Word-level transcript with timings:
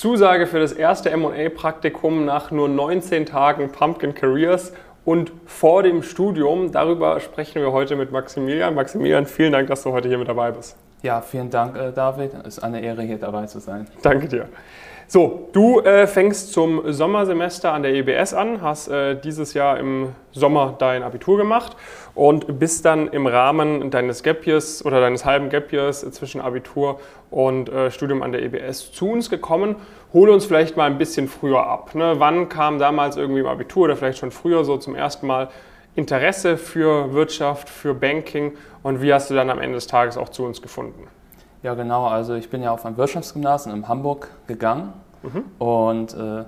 Zusage 0.00 0.46
für 0.46 0.58
das 0.58 0.72
erste 0.72 1.14
MA-Praktikum 1.14 2.24
nach 2.24 2.50
nur 2.50 2.70
19 2.70 3.26
Tagen 3.26 3.70
Pumpkin 3.70 4.14
Careers 4.14 4.72
und 5.04 5.30
vor 5.44 5.82
dem 5.82 6.02
Studium. 6.02 6.72
Darüber 6.72 7.20
sprechen 7.20 7.60
wir 7.60 7.70
heute 7.72 7.96
mit 7.96 8.10
Maximilian. 8.10 8.74
Maximilian, 8.74 9.26
vielen 9.26 9.52
Dank, 9.52 9.68
dass 9.68 9.82
du 9.82 9.92
heute 9.92 10.08
hier 10.08 10.16
mit 10.16 10.26
dabei 10.26 10.52
bist. 10.52 10.78
Ja, 11.02 11.20
vielen 11.20 11.50
Dank, 11.50 11.76
äh, 11.76 11.92
David. 11.92 12.32
Es 12.32 12.56
ist 12.56 12.64
eine 12.64 12.80
Ehre, 12.80 13.02
hier 13.02 13.18
dabei 13.18 13.44
zu 13.44 13.58
sein. 13.58 13.88
Danke 14.00 14.26
dir. 14.26 14.48
So, 15.12 15.48
du 15.52 15.80
äh, 15.80 16.06
fängst 16.06 16.52
zum 16.52 16.92
Sommersemester 16.92 17.72
an 17.72 17.82
der 17.82 17.94
EBS 17.94 18.32
an, 18.32 18.62
hast 18.62 18.86
äh, 18.86 19.20
dieses 19.20 19.54
Jahr 19.54 19.76
im 19.76 20.10
Sommer 20.30 20.76
dein 20.78 21.02
Abitur 21.02 21.36
gemacht 21.36 21.76
und 22.14 22.60
bist 22.60 22.84
dann 22.84 23.08
im 23.08 23.26
Rahmen 23.26 23.90
deines 23.90 24.22
Gap 24.22 24.46
Years 24.46 24.84
oder 24.86 25.00
deines 25.00 25.24
halben 25.24 25.48
Gap 25.48 25.72
Years 25.72 26.08
zwischen 26.12 26.40
Abitur 26.40 27.00
und 27.28 27.68
äh, 27.70 27.90
Studium 27.90 28.22
an 28.22 28.30
der 28.30 28.40
EBS 28.44 28.92
zu 28.92 29.10
uns 29.10 29.28
gekommen. 29.28 29.74
Hol 30.12 30.30
uns 30.30 30.44
vielleicht 30.44 30.76
mal 30.76 30.84
ein 30.84 30.98
bisschen 30.98 31.26
früher 31.26 31.66
ab. 31.66 31.96
Ne? 31.96 32.14
Wann 32.18 32.48
kam 32.48 32.78
damals 32.78 33.16
irgendwie 33.16 33.40
im 33.40 33.48
Abitur 33.48 33.86
oder 33.86 33.96
vielleicht 33.96 34.18
schon 34.18 34.30
früher 34.30 34.64
so 34.64 34.76
zum 34.76 34.94
ersten 34.94 35.26
Mal 35.26 35.48
Interesse 35.96 36.56
für 36.56 37.12
Wirtschaft, 37.12 37.68
für 37.68 37.94
Banking 37.94 38.52
und 38.84 39.02
wie 39.02 39.12
hast 39.12 39.28
du 39.28 39.34
dann 39.34 39.50
am 39.50 39.58
Ende 39.58 39.74
des 39.74 39.88
Tages 39.88 40.16
auch 40.16 40.28
zu 40.28 40.44
uns 40.44 40.62
gefunden? 40.62 41.08
Ja, 41.62 41.74
genau. 41.74 42.06
Also 42.06 42.34
ich 42.34 42.48
bin 42.48 42.62
ja 42.62 42.70
auf 42.72 42.86
ein 42.86 42.96
Wirtschaftsgymnasium 42.96 43.74
in 43.74 43.88
Hamburg 43.88 44.28
gegangen 44.46 44.92
mhm. 45.22 45.44
und 45.58 46.14
äh, 46.14 46.44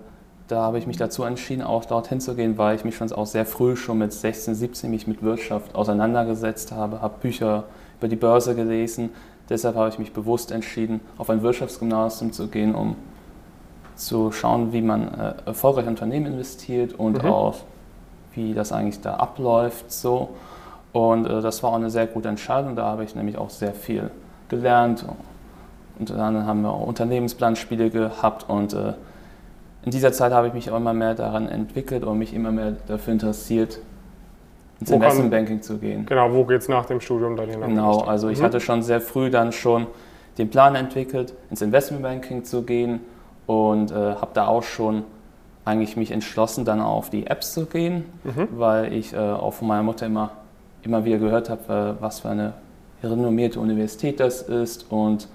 da 0.49 0.63
habe 0.63 0.79
ich 0.79 0.87
mich 0.87 0.97
dazu 0.97 1.23
entschieden, 1.25 1.63
auch 1.63 1.85
dorthin 1.85 2.21
zu 2.21 2.35
gehen, 2.35 2.59
weil 2.59 2.77
ich 2.77 2.85
mich 2.85 2.97
schon 2.97 3.11
auch 3.13 3.27
sehr 3.27 3.47
früh, 3.47 3.77
schon 3.77 3.99
mit 3.99 4.13
16, 4.13 4.55
17, 4.55 4.91
mich 4.91 5.07
mit 5.07 5.23
Wirtschaft 5.23 5.75
auseinandergesetzt 5.75 6.73
habe, 6.73 7.01
habe 7.01 7.15
Bücher 7.21 7.65
über 7.99 8.09
die 8.09 8.17
Börse 8.17 8.55
gelesen. 8.55 9.11
Deshalb 9.49 9.77
habe 9.77 9.89
ich 9.89 9.99
mich 9.99 10.13
bewusst 10.13 10.51
entschieden, 10.51 11.01
auf 11.19 11.31
ein 11.31 11.43
Wirtschaftsgymnasium 11.43 12.33
zu 12.33 12.49
gehen, 12.49 12.75
um 12.75 12.97
zu 13.95 14.33
schauen, 14.33 14.73
wie 14.73 14.83
man 14.83 15.15
äh, 15.15 15.35
erfolgreich 15.47 15.85
in 15.85 15.91
Unternehmen 15.91 16.27
investiert 16.27 16.95
und 16.95 17.23
mhm. 17.23 17.31
auch 17.31 17.57
wie 18.35 18.55
das 18.55 18.73
eigentlich 18.73 19.01
da 19.01 19.15
abläuft. 19.15 19.93
So. 19.93 20.31
Und 20.93 21.27
äh, 21.27 21.41
das 21.41 21.63
war 21.63 21.71
auch 21.71 21.77
eine 21.77 21.91
sehr 21.91 22.07
gute 22.07 22.29
Entscheidung. 22.29 22.77
Da 22.77 22.85
habe 22.87 23.05
ich 23.05 23.15
nämlich 23.15 23.37
auch 23.37 23.51
sehr 23.51 23.75
viel 23.75 24.11
gelernt. 24.53 25.05
Und 25.99 26.11
dann 26.11 26.47
haben 26.47 26.63
wir 26.63 26.71
auch 26.71 26.87
Unternehmensplanspiele 26.87 27.91
gehabt 27.91 28.49
und 28.49 28.73
äh, 28.75 28.95
in 29.85 29.91
dieser 29.91 30.13
Zeit 30.13 30.33
habe 30.33 30.47
ich 30.47 30.55
mich 30.55 30.71
auch 30.71 30.77
immer 30.77 30.93
mehr 30.93 31.15
daran 31.15 31.49
entwickelt 31.49 32.05
und 32.05 32.19
mich 32.19 32.35
immer 32.35 32.53
mehr 32.53 32.75
dafür 32.87 33.13
interessiert, 33.13 33.81
ins 34.81 34.91
wo 34.91 34.95
Investmentbanking 34.95 35.63
zu 35.63 35.79
gehen. 35.79 36.07
Genau, 36.07 36.33
wo 36.33 36.45
geht 36.45 36.61
es 36.61 36.69
nach 36.69 36.87
dem 36.87 37.01
Studium 37.01 37.37
dann 37.37 37.49
hinaus? 37.49 37.69
Genau, 37.69 37.99
also 38.01 38.29
ich 38.29 38.39
mhm. 38.39 38.45
hatte 38.45 38.61
schon 38.61 38.83
sehr 38.83 39.01
früh 39.01 39.31
dann 39.31 39.53
schon 39.53 39.87
den 40.39 40.51
Plan 40.51 40.77
entwickelt, 40.77 41.35
ins 41.51 41.63
Investmentbanking 41.63 42.45
zu 42.45 42.63
gehen 42.63 43.01
und 43.47 43.91
äh, 43.91 43.95
habe 43.95 44.31
da 44.35 44.47
auch 44.47 44.63
schon 44.63 45.03
eigentlich 45.65 45.97
mich 45.97 46.11
entschlossen, 46.11 46.65
dann 46.65 46.81
auf 46.81 47.11
die 47.11 47.27
Apps 47.27 47.53
zu 47.53 47.67
gehen, 47.67 48.05
mhm. 48.25 48.49
weil 48.53 48.93
ich 48.93 49.13
äh, 49.13 49.19
auch 49.19 49.53
von 49.53 49.69
meiner 49.69 49.83
Mutter 49.83 50.07
immer, 50.07 50.31
immer 50.83 51.05
wieder 51.05 51.19
gehört 51.19 51.51
habe, 51.51 51.97
äh, 51.99 52.03
was 52.03 52.21
für 52.21 52.31
eine 52.31 52.55
renommierte 53.03 53.61
Universität 53.61 54.21
das 54.21 54.43
ist 54.43 54.91
und 54.91 55.29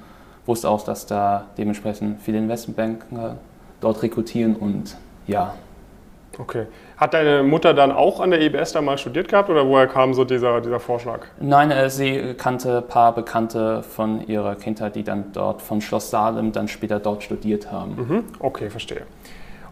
wusste 0.45 0.69
auch, 0.69 0.83
dass 0.83 1.05
da 1.05 1.47
dementsprechend 1.57 2.21
viele 2.21 2.37
Investmentbanker 2.37 3.37
dort 3.81 4.01
rekrutieren 4.01 4.55
und 4.55 4.97
ja. 5.27 5.53
Okay. 6.39 6.67
Hat 6.97 7.13
deine 7.13 7.41
Mutter 7.43 7.73
dann 7.73 7.91
auch 7.91 8.19
an 8.19 8.29
der 8.31 8.41
EBS 8.41 8.71
da 8.71 8.81
mal 8.81 8.97
studiert 8.97 9.27
gehabt 9.27 9.49
oder 9.49 9.67
woher 9.67 9.87
kam 9.87 10.13
so 10.13 10.23
dieser, 10.23 10.61
dieser 10.61 10.79
Vorschlag? 10.79 11.21
Nein, 11.39 11.71
äh, 11.71 11.89
sie 11.89 12.35
kannte 12.37 12.77
ein 12.77 12.87
paar 12.87 13.15
Bekannte 13.15 13.81
von 13.81 14.27
ihrer 14.27 14.55
Kindheit, 14.55 14.95
die 14.95 15.03
dann 15.03 15.31
dort 15.33 15.61
von 15.61 15.81
Schloss 15.81 16.11
Salem 16.11 16.51
dann 16.51 16.67
später 16.67 16.99
dort 16.99 17.23
studiert 17.23 17.71
haben. 17.71 17.95
Mhm. 17.95 18.23
Okay, 18.39 18.69
verstehe. 18.69 19.03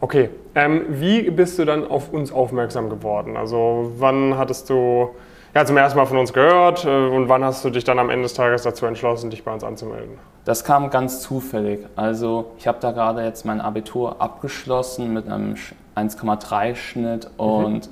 Okay, 0.01 0.29
ähm, 0.55 0.85
wie 0.89 1.29
bist 1.29 1.57
du 1.57 1.65
dann 1.65 1.87
auf 1.87 2.11
uns 2.11 2.31
aufmerksam 2.31 2.89
geworden? 2.89 3.37
Also 3.37 3.93
wann 3.97 4.37
hattest 4.37 4.69
du 4.69 5.09
ja, 5.55 5.65
zum 5.65 5.77
ersten 5.77 5.97
Mal 5.97 6.05
von 6.05 6.17
uns 6.17 6.33
gehört 6.33 6.83
äh, 6.83 6.89
und 6.89 7.29
wann 7.29 7.43
hast 7.43 7.63
du 7.63 7.69
dich 7.69 7.85
dann 7.85 7.97
am 7.97 8.09
Ende 8.09 8.23
des 8.23 8.33
Tages 8.33 8.63
dazu 8.63 8.85
entschlossen, 8.85 9.29
dich 9.29 9.43
bei 9.45 9.53
uns 9.53 9.63
anzumelden? 9.63 10.17
Das 10.43 10.65
kam 10.65 10.89
ganz 10.89 11.21
zufällig. 11.21 11.79
Also 11.95 12.51
ich 12.57 12.67
habe 12.67 12.77
da 12.81 12.91
gerade 12.91 13.23
jetzt 13.23 13.45
mein 13.45 13.61
Abitur 13.61 14.21
abgeschlossen 14.21 15.13
mit 15.13 15.27
einem 15.27 15.55
1,3 15.95 16.75
Schnitt 16.75 17.31
mhm. 17.37 17.45
und 17.45 17.89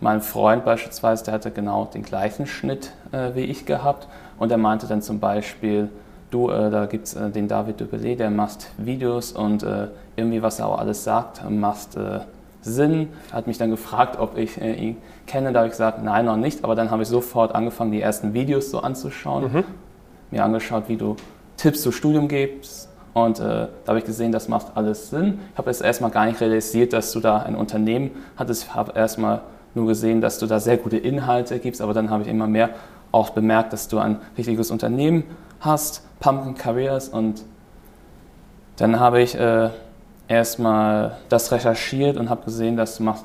mein 0.00 0.20
Freund 0.20 0.64
beispielsweise, 0.64 1.24
der 1.24 1.34
hatte 1.34 1.52
genau 1.52 1.84
den 1.84 2.02
gleichen 2.02 2.46
Schnitt 2.46 2.90
äh, 3.12 3.34
wie 3.34 3.44
ich 3.44 3.66
gehabt 3.66 4.08
und 4.40 4.50
er 4.50 4.58
meinte 4.58 4.88
dann 4.88 5.00
zum 5.00 5.20
Beispiel, 5.20 5.88
du, 6.32 6.50
äh, 6.50 6.70
da 6.70 6.86
gibt 6.86 7.06
es 7.06 7.14
äh, 7.14 7.30
den 7.30 7.46
David 7.46 7.80
Dubelé, 7.80 8.16
der 8.16 8.30
macht 8.30 8.66
Videos 8.78 9.30
und 9.30 9.62
äh, 9.62 9.86
irgendwie, 10.16 10.42
was 10.42 10.58
er 10.58 10.66
auch 10.66 10.78
alles 10.78 11.04
sagt, 11.04 11.48
macht 11.48 11.96
äh, 11.96 12.20
Sinn. 12.64 13.08
Er 13.30 13.38
hat 13.38 13.46
mich 13.46 13.58
dann 13.58 13.70
gefragt, 13.70 14.18
ob 14.18 14.36
ich 14.36 14.60
äh, 14.60 14.74
ihn 14.74 14.96
kenne. 15.26 15.52
Da 15.52 15.60
habe 15.60 15.68
ich 15.68 15.72
gesagt, 15.72 16.02
nein, 16.02 16.24
noch 16.24 16.36
nicht. 16.36 16.64
Aber 16.64 16.74
dann 16.74 16.90
habe 16.90 17.02
ich 17.02 17.08
sofort 17.08 17.54
angefangen, 17.54 17.92
die 17.92 18.00
ersten 18.00 18.34
Videos 18.34 18.70
so 18.70 18.80
anzuschauen. 18.80 19.52
Mhm. 19.52 19.64
Mir 20.30 20.44
angeschaut, 20.44 20.84
wie 20.88 20.96
du 20.96 21.16
Tipps 21.56 21.82
zu 21.82 21.92
Studium 21.92 22.28
gibst. 22.28 22.88
Und 23.12 23.38
äh, 23.38 23.42
da 23.42 23.68
habe 23.86 23.98
ich 23.98 24.04
gesehen, 24.04 24.32
das 24.32 24.48
macht 24.48 24.76
alles 24.76 25.10
Sinn. 25.10 25.38
Ich 25.52 25.58
habe 25.58 25.70
jetzt 25.70 25.82
erstmal 25.82 26.10
gar 26.10 26.26
nicht 26.26 26.40
realisiert, 26.40 26.92
dass 26.92 27.12
du 27.12 27.20
da 27.20 27.38
ein 27.42 27.54
Unternehmen 27.54 28.10
hattest. 28.36 28.64
Ich 28.64 28.74
habe 28.74 28.92
erstmal 28.96 29.42
nur 29.74 29.86
gesehen, 29.86 30.20
dass 30.20 30.38
du 30.38 30.46
da 30.46 30.58
sehr 30.58 30.78
gute 30.78 30.96
Inhalte 30.96 31.58
gibst. 31.58 31.80
Aber 31.80 31.94
dann 31.94 32.10
habe 32.10 32.22
ich 32.22 32.28
immer 32.28 32.48
mehr 32.48 32.70
auch 33.12 33.30
bemerkt, 33.30 33.72
dass 33.72 33.86
du 33.86 33.98
ein 33.98 34.18
richtiges 34.36 34.70
Unternehmen 34.70 35.24
hast, 35.60 36.02
Pumpkin 36.18 36.54
Careers. 36.54 37.08
Und 37.08 37.44
dann 38.76 38.98
habe 38.98 39.22
ich 39.22 39.36
äh, 39.36 39.70
erstmal 40.28 41.16
das 41.28 41.52
recherchiert 41.52 42.16
und 42.16 42.30
habe 42.30 42.44
gesehen, 42.44 42.76
das 42.76 43.00
macht 43.00 43.24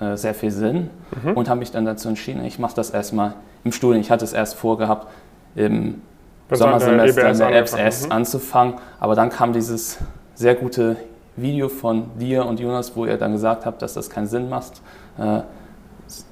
äh, 0.00 0.16
sehr 0.16 0.34
viel 0.34 0.50
Sinn 0.50 0.90
mhm. 1.22 1.32
und 1.32 1.48
habe 1.48 1.60
mich 1.60 1.70
dann 1.70 1.84
dazu 1.84 2.08
entschieden, 2.08 2.44
ich 2.44 2.58
mache 2.58 2.74
das 2.74 2.90
erstmal 2.90 3.34
im 3.64 3.72
Studium. 3.72 4.00
Ich 4.00 4.10
hatte 4.10 4.24
es 4.24 4.32
erst 4.32 4.54
vorgehabt, 4.54 5.08
im 5.54 6.02
das 6.48 6.58
Sommersemester 6.58 7.30
in 7.30 7.38
der 7.38 7.58
EBS 7.60 8.06
mhm. 8.06 8.12
anzufangen, 8.12 8.74
aber 9.00 9.14
dann 9.14 9.30
kam 9.30 9.52
dieses 9.52 9.98
sehr 10.34 10.54
gute 10.54 10.96
Video 11.36 11.68
von 11.68 12.10
dir 12.18 12.44
und 12.46 12.60
Jonas, 12.60 12.94
wo 12.96 13.06
ihr 13.06 13.16
dann 13.16 13.32
gesagt 13.32 13.66
habt, 13.66 13.82
dass 13.82 13.94
das 13.94 14.10
keinen 14.10 14.26
Sinn 14.26 14.48
macht, 14.48 14.82
äh, 15.18 15.40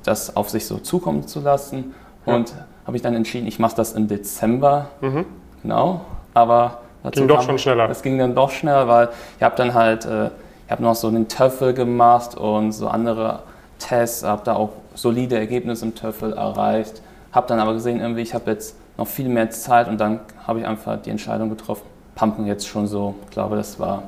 das 0.05 0.37
auf 0.37 0.51
sich 0.51 0.67
so 0.67 0.79
zukommen 0.79 1.27
zu 1.27 1.41
lassen. 1.41 1.95
Ja. 2.27 2.35
Und 2.35 2.53
habe 2.85 2.97
ich 2.97 3.03
dann 3.03 3.15
entschieden, 3.15 3.47
ich 3.47 3.59
mache 3.59 3.77
das 3.77 3.95
im 3.95 4.07
Dezember. 4.07 4.91
Mhm. 5.01 5.25
Genau. 5.63 6.03
Aber 6.35 6.82
das 7.03 7.13
ging 7.13 7.29
doch 7.29 7.43
schon 7.43 7.59
schneller. 7.59 7.89
Das 7.89 8.03
ging 8.03 8.19
dann 8.19 8.35
doch 8.35 8.51
schneller, 8.51 8.89
weil 8.89 9.09
ich 9.37 9.43
habe 9.43 9.57
dann 9.57 9.75
halt, 9.75 10.05
äh, 10.05 10.27
ich 10.67 10.71
habe 10.71 10.83
noch 10.83 10.95
so 10.95 11.09
einen 11.09 11.29
Töffel 11.29 11.75
gemacht 11.75 12.37
und 12.37 12.73
so 12.73 12.89
andere 12.89 13.41
Tests, 13.79 14.23
habe 14.23 14.43
da 14.45 14.55
auch 14.55 14.71
solide 14.95 15.37
Ergebnisse 15.37 15.85
im 15.85 15.95
Töffel 15.95 16.33
erreicht, 16.33 17.03
habe 17.33 17.47
dann 17.49 17.59
aber 17.59 17.75
gesehen, 17.75 18.01
irgendwie, 18.01 18.23
ich 18.23 18.35
habe 18.35 18.51
jetzt 18.51 18.77
noch 18.97 19.07
viel 19.07 19.29
mehr 19.29 19.51
Zeit 19.51 19.89
und 19.89 19.99
dann 19.99 20.21
habe 20.47 20.61
ich 20.61 20.67
einfach 20.67 21.01
die 21.01 21.11
Entscheidung 21.11 21.51
getroffen, 21.51 21.87
Pumpen 22.15 22.47
jetzt 22.47 22.69
schon 22.69 22.87
so, 22.87 23.15
ich 23.25 23.31
glaube, 23.31 23.57
das 23.57 23.81
war 23.81 24.05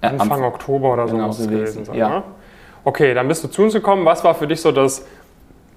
äh, 0.00 0.08
Anfang 0.08 0.44
Oktober 0.44 0.92
oder 0.92 1.08
so 1.08 1.14
genau 1.14 1.28
muss 1.28 1.38
es 1.38 1.48
gewesen 1.48 1.84
sein. 1.84 1.96
Ja. 1.96 2.08
Ne? 2.08 2.22
Okay, 2.84 3.14
dann 3.14 3.26
bist 3.28 3.42
du 3.42 3.48
zu 3.48 3.62
uns 3.62 3.72
gekommen. 3.72 4.04
Was 4.04 4.22
war 4.22 4.34
für 4.34 4.46
dich 4.46 4.60
so 4.60 4.70
das 4.70 5.06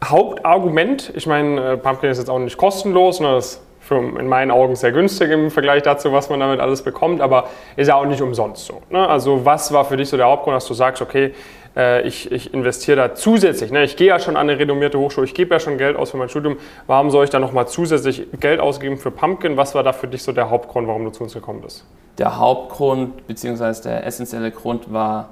Hauptargument? 0.04 1.14
Ich 1.16 1.26
meine, 1.26 1.74
äh, 1.74 1.78
Pumpkin 1.78 2.10
ist 2.10 2.18
jetzt 2.18 2.30
auch 2.30 2.40
nicht 2.40 2.58
kostenlos, 2.58 3.22
ne? 3.22 3.32
das 3.32 3.62
für, 3.88 3.98
in 3.98 4.28
meinen 4.28 4.52
Augen 4.52 4.76
sehr 4.76 4.92
günstig 4.92 5.32
im 5.32 5.50
Vergleich 5.50 5.82
dazu, 5.84 6.12
was 6.12 6.30
man 6.30 6.40
damit 6.40 6.60
alles 6.60 6.82
bekommt, 6.82 7.22
aber 7.22 7.48
ist 7.78 7.88
ja 7.88 7.96
auch 7.96 8.06
nicht 8.06 8.22
umsonst 8.22 8.66
so. 8.66 8.82
Ne? 8.90 9.08
Also 9.08 9.46
was 9.46 9.72
war 9.72 9.86
für 9.86 9.96
dich 9.96 10.10
so 10.10 10.18
der 10.18 10.26
Hauptgrund, 10.28 10.56
dass 10.56 10.68
du 10.68 10.74
sagst, 10.74 11.02
okay, 11.02 11.34
äh, 11.76 12.06
ich, 12.06 12.30
ich, 12.32 12.54
investiere 12.54 12.98
da 12.98 13.16
zusätzlich, 13.16 13.72
ne? 13.72 13.84
ich 13.84 13.96
gehe 13.96 14.08
ja 14.08 14.20
schon 14.20 14.36
an 14.36 14.50
eine 14.50 14.60
renommierte 14.60 15.00
Hochschule, 15.00 15.26
ich 15.26 15.34
gebe 15.34 15.56
ja 15.56 15.60
schon 15.60 15.78
Geld 15.78 15.96
aus 15.96 16.12
für 16.12 16.18
mein 16.18 16.28
Studium, 16.28 16.58
warum 16.86 17.12
soll 17.12 17.24
ich 17.24 17.30
da 17.30 17.40
nochmal 17.40 17.68
zusätzlich 17.68 18.28
Geld 18.40 18.60
ausgeben 18.60 18.98
für 18.98 19.12
Pumpkin? 19.12 19.56
Was 19.56 19.74
war 19.74 19.84
da 19.84 19.94
für 19.94 20.08
dich 20.08 20.22
so 20.22 20.34
der 20.34 20.50
Hauptgrund, 20.50 20.88
warum 20.88 21.06
du 21.06 21.12
zu 21.12 21.24
uns 21.24 21.34
gekommen 21.34 21.62
bist? 21.62 21.86
Der 22.18 22.38
Hauptgrund, 22.38 23.26
beziehungsweise 23.28 23.84
der 23.84 24.06
essentielle 24.06 24.52
Grund 24.52 24.92
war, 24.92 25.30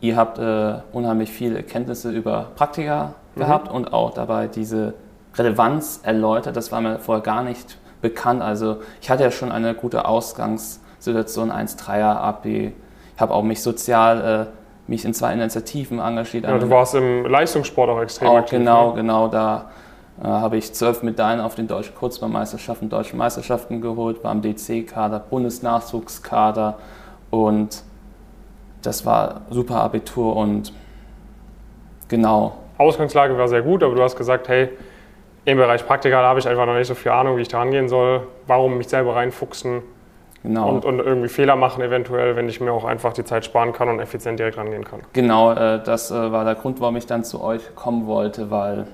ihr 0.00 0.16
habt 0.16 0.38
äh, 0.38 0.82
unheimlich 0.92 1.30
viele 1.30 1.62
Kenntnisse 1.62 2.10
über 2.10 2.50
Praktika 2.56 3.14
mhm. 3.34 3.40
gehabt 3.40 3.70
und 3.70 3.94
auch 3.94 4.12
dabei 4.12 4.48
diese 4.48 4.92
Relevanz 5.36 6.00
erläutert. 6.02 6.56
Das 6.56 6.70
war 6.70 6.82
mir 6.82 6.98
vorher 6.98 7.22
gar 7.22 7.42
nicht 7.42 7.78
bekannt. 8.04 8.42
Also 8.42 8.76
ich 9.00 9.10
hatte 9.10 9.24
ja 9.24 9.30
schon 9.30 9.50
eine 9.50 9.74
gute 9.74 10.06
Ausgangssituation, 10.06 11.50
1-3er 11.50 12.16
AB. 12.16 12.44
Ich 12.46 12.72
habe 13.18 13.32
auch 13.32 13.42
mich 13.42 13.62
sozial, 13.62 14.48
äh, 14.50 14.90
mich 14.90 15.06
in 15.06 15.14
zwei 15.14 15.32
Initiativen 15.32 15.98
engagiert. 15.98 16.44
Ja, 16.44 16.58
du 16.58 16.68
warst 16.68 16.94
im 16.94 17.24
Leistungssport 17.24 17.88
auch 17.88 18.00
extrem 18.02 18.28
auch 18.28 18.36
aktiv. 18.36 18.58
Genau, 18.58 18.90
ne? 18.90 18.96
genau. 18.96 19.28
Da 19.28 19.70
äh, 20.22 20.26
habe 20.26 20.58
ich 20.58 20.74
zwölf 20.74 21.02
Medaillen 21.02 21.40
auf 21.40 21.54
den 21.54 21.66
deutschen 21.66 21.94
Kurzbahnmeisterschaften, 21.94 22.90
deutschen 22.90 23.16
Meisterschaften 23.18 23.80
geholt, 23.80 24.22
war 24.22 24.32
im 24.32 24.42
DC-Kader, 24.42 25.18
Bundesnachwuchskader 25.18 26.76
und 27.30 27.82
das 28.82 29.06
war 29.06 29.40
super 29.48 29.76
Abitur 29.76 30.36
und 30.36 30.74
genau. 32.08 32.58
Ausgangslage 32.76 33.38
war 33.38 33.48
sehr 33.48 33.62
gut, 33.62 33.82
aber 33.82 33.94
du 33.94 34.02
hast 34.02 34.16
gesagt, 34.16 34.48
hey, 34.48 34.68
im 35.44 35.58
Bereich 35.58 35.86
Praktika 35.86 36.16
habe 36.16 36.38
ich 36.38 36.48
einfach 36.48 36.66
noch 36.66 36.74
nicht 36.74 36.86
so 36.86 36.94
viel 36.94 37.12
Ahnung, 37.12 37.36
wie 37.36 37.42
ich 37.42 37.48
da 37.48 37.58
rangehen 37.58 37.88
soll. 37.88 38.26
Warum 38.46 38.78
mich 38.78 38.88
selber 38.88 39.16
reinfuchsen? 39.16 39.82
Genau. 40.42 40.68
Und, 40.68 40.84
und, 40.84 41.00
irgendwie 41.00 41.28
Fehler 41.28 41.56
machen 41.56 41.82
eventuell, 41.82 42.36
wenn 42.36 42.48
ich 42.50 42.60
mir 42.60 42.70
auch 42.70 42.84
einfach 42.84 43.14
die 43.14 43.24
Zeit 43.24 43.46
sparen 43.46 43.72
kann 43.72 43.88
und 43.88 43.98
effizient 43.98 44.38
direkt 44.38 44.58
rangehen 44.58 44.84
kann. 44.84 45.00
Genau, 45.14 45.52
äh, 45.52 45.82
das 45.82 46.10
äh, 46.10 46.32
war 46.32 46.44
der 46.44 46.54
Grund, 46.54 46.80
warum 46.82 46.96
ich 46.96 47.06
dann 47.06 47.24
zu 47.24 47.42
euch 47.42 47.74
kommen 47.74 48.06
wollte, 48.06 48.50
weil 48.50 48.86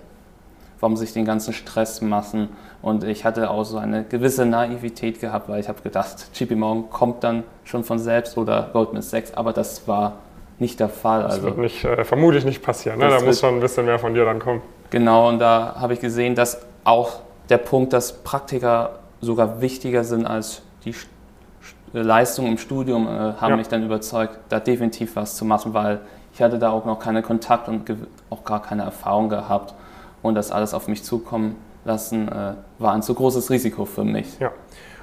warum 0.79 0.97
sich 0.97 1.13
den 1.13 1.25
ganzen 1.25 1.53
Stress 1.53 2.01
machen. 2.03 2.49
Und 2.83 3.05
ich 3.05 3.25
hatte 3.25 3.51
auch 3.51 3.65
so 3.65 3.79
eine 3.79 4.05
gewisse 4.05 4.47
Naivität 4.47 5.21
gehabt, 5.21 5.49
weil 5.49 5.61
ich 5.61 5.69
habe 5.69 5.83
gedacht, 5.83 6.29
JP 6.35 6.55
Morgan 6.55 6.91
kommt 6.91 7.25
dann 7.25 7.43
schon 7.65 7.85
von 7.85 7.99
selbst 7.99 8.39
oder 8.39 8.71
Goldman 8.73 9.03
Sachs, 9.03 9.35
aber 9.35 9.53
das 9.53 9.87
war 9.87 10.15
nicht 10.59 10.81
der 10.81 10.89
Fall. 10.89 11.23
Das 11.23 11.35
also, 11.35 11.47
wird 11.47 11.59
nicht, 11.59 11.85
äh, 11.85 12.05
vermutlich 12.05 12.45
nicht 12.45 12.63
passieren, 12.63 12.99
ne? 12.99 13.09
da 13.09 13.21
muss 13.21 13.41
schon 13.41 13.57
ein 13.57 13.61
bisschen 13.61 13.87
mehr 13.87 13.99
von 13.99 14.15
dir 14.15 14.25
dann 14.25 14.39
kommen. 14.39 14.63
Genau, 14.91 15.29
und 15.29 15.39
da 15.39 15.77
habe 15.79 15.95
ich 15.95 16.01
gesehen, 16.01 16.35
dass 16.35 16.61
auch 16.85 17.21
der 17.49 17.59
Punkt, 17.59 17.93
dass 17.93 18.13
Praktika 18.13 18.91
sogar 19.21 19.61
wichtiger 19.61 20.05
sind 20.05 20.27
als 20.27 20.63
die 20.85 20.95
Leistungen 21.93 22.53
im 22.53 22.59
Studium, 22.59 23.07
äh, 23.07 23.11
haben 23.11 23.51
ja. 23.51 23.57
mich 23.57 23.69
dann 23.69 23.85
überzeugt, 23.85 24.39
da 24.49 24.61
definitiv 24.61 25.17
was 25.17 25.37
zu 25.37 25.45
machen, 25.45 25.75
weil 25.75 26.01
ich 26.33 26.43
hatte 26.43 26.59
da 26.59 26.71
auch 26.71 26.85
noch 26.85 26.99
keine 26.99 27.23
Kontakt 27.23 27.69
und 27.69 27.85
auch 28.31 28.45
gar 28.45 28.63
keine 28.63 28.83
Erfahrung 28.83 29.29
gehabt 29.29 29.75
und 30.23 30.35
das 30.35 30.53
alles 30.53 30.75
auf 30.75 30.89
mich 30.89 31.03
zukommen 31.03 31.57
lassen, 31.85 32.29
äh, 32.29 32.55
war 32.79 32.95
ein 32.95 33.03
zu 33.03 33.15
großes 33.15 33.51
Risiko 33.51 33.85
für 33.85 34.05
mich. 34.05 34.39
Ja. 34.39 34.53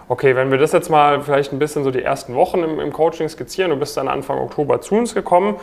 Okay, 0.09 0.35
wenn 0.35 0.51
wir 0.51 0.57
das 0.57 0.71
jetzt 0.71 0.89
mal 0.89 1.21
vielleicht 1.21 1.51
ein 1.51 1.59
bisschen 1.59 1.83
so 1.83 1.91
die 1.91 2.01
ersten 2.01 2.33
Wochen 2.33 2.59
im, 2.59 2.79
im 2.79 2.93
Coaching 2.93 3.27
skizzieren, 3.27 3.71
du 3.71 3.77
bist 3.77 3.97
dann 3.97 4.07
Anfang 4.07 4.39
Oktober 4.39 4.79
zu 4.79 4.95
uns 4.95 5.13
gekommen 5.13 5.57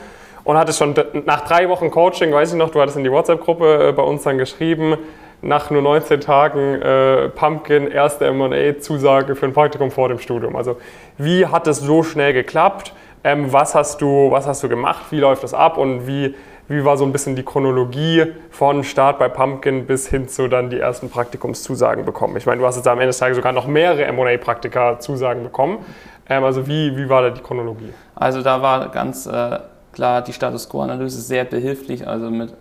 und 0.45 0.57
hattest 0.57 0.79
schon 0.79 0.95
nach 1.25 1.43
drei 1.43 1.69
Wochen 1.69 1.91
Coaching, 1.91 2.33
weiß 2.33 2.53
ich 2.53 2.59
noch, 2.59 2.71
du 2.71 2.81
hattest 2.81 2.97
in 2.97 3.05
die 3.05 3.11
WhatsApp-Gruppe 3.11 3.89
äh, 3.89 3.93
bei 3.93 4.03
uns 4.03 4.23
dann 4.23 4.39
geschrieben, 4.39 4.97
nach 5.43 5.71
nur 5.71 5.83
19 5.83 6.21
Tagen 6.21 6.81
äh, 6.81 7.29
Pumpkin, 7.29 7.89
erste 7.89 8.27
M&A-Zusage 8.27 9.37
für 9.37 9.47
ein 9.47 9.53
Praktikum 9.53 9.91
vor 9.91 10.09
dem 10.09 10.19
Studium. 10.19 10.57
Also 10.57 10.77
wie 11.19 11.47
hat 11.47 11.67
es 11.67 11.79
so 11.81 12.03
schnell 12.03 12.33
geklappt? 12.33 12.95
Ähm, 13.25 13.53
was, 13.53 13.75
hast 13.75 14.01
du, 14.01 14.31
was 14.31 14.47
hast 14.47 14.63
du 14.63 14.69
gemacht? 14.69 15.07
Wie 15.11 15.21
läuft 15.21 15.43
das 15.43 15.55
ab? 15.55 15.77
Und 15.77 16.07
wie 16.07 16.35
wie 16.67 16.83
war 16.83 16.97
so 16.97 17.05
ein 17.05 17.13
bisschen 17.13 17.37
die 17.37 17.43
Chronologie 17.43 18.25
von 18.51 18.85
Start 18.85 19.19
bei 19.19 19.29
Pumpkin 19.29 19.87
bis 19.87 20.09
hin 20.09 20.29
zu 20.29 20.49
dann 20.49 20.71
die 20.71 20.79
ersten 20.79 21.11
Praktikumszusagen 21.11 22.07
bekommen? 22.07 22.39
Ich 22.39 22.47
meine, 22.47 22.61
du 22.61 22.67
hast 22.67 22.77
jetzt 22.77 22.89
am 22.89 22.99
Ende 22.99 23.09
des 23.09 23.19
Tages 23.19 23.37
sogar 23.37 23.53
noch 23.53 23.67
mehrere 23.67 24.05
M&A-Praktika-Zusagen 24.07 25.43
bekommen. 25.43 25.85
Ähm, 26.27 26.43
also 26.43 26.67
wie, 26.67 26.97
wie 26.97 27.09
war 27.09 27.21
da 27.21 27.31
die 27.31 27.43
Chronologie? 27.43 27.93
Also 28.15 28.41
da 28.41 28.63
war 28.63 28.89
ganz 28.89 29.27
äh, 29.27 29.59
klar 29.95 30.23
die 30.23 30.33
Status 30.33 30.69
Quo-Analyse 30.69 31.21
sehr 31.21 31.45
behilflich, 31.45 32.07
also 32.07 32.31
mit 32.31 32.53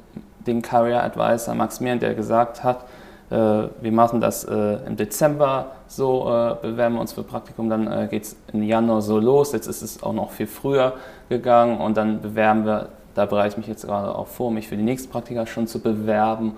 dem 0.47 0.61
Career 0.61 1.03
Advisor 1.03 1.55
Max 1.55 1.79
Mehren, 1.79 1.99
der 1.99 2.13
gesagt 2.13 2.63
hat, 2.63 2.85
äh, 3.29 3.35
wir 3.35 3.91
machen 3.91 4.21
das 4.21 4.45
äh, 4.45 4.77
im 4.85 4.95
Dezember 4.95 5.71
so, 5.87 6.29
äh, 6.29 6.55
bewerben 6.61 6.95
wir 6.95 7.01
uns 7.01 7.13
für 7.13 7.23
Praktikum, 7.23 7.69
dann 7.69 7.91
äh, 7.91 8.07
geht 8.09 8.23
es 8.23 8.35
im 8.51 8.63
Januar 8.63 9.01
so 9.01 9.19
los, 9.19 9.51
jetzt 9.51 9.67
ist 9.67 9.81
es 9.81 10.03
auch 10.03 10.13
noch 10.13 10.31
viel 10.31 10.47
früher 10.47 10.93
gegangen 11.29 11.79
und 11.79 11.97
dann 11.97 12.21
bewerben 12.21 12.65
wir 12.65 12.89
da 13.15 13.25
bereite 13.25 13.49
ich 13.49 13.57
mich 13.57 13.67
jetzt 13.67 13.85
gerade 13.85 14.15
auch 14.15 14.27
vor, 14.27 14.51
mich 14.51 14.67
für 14.67 14.77
die 14.77 14.83
nächste 14.83 15.09
Praktika 15.09 15.45
schon 15.45 15.67
zu 15.67 15.79
bewerben. 15.79 16.53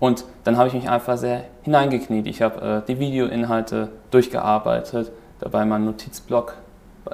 Und 0.00 0.24
dann 0.44 0.56
habe 0.56 0.68
ich 0.68 0.74
mich 0.74 0.88
einfach 0.88 1.16
sehr 1.16 1.44
hineingekniet. 1.62 2.26
Ich 2.26 2.40
habe 2.40 2.82
äh, 2.84 2.86
die 2.86 2.98
Videoinhalte 2.98 3.88
durchgearbeitet, 4.10 5.10
dabei 5.40 5.64
meinen 5.64 5.86
Notizblock 5.86 6.54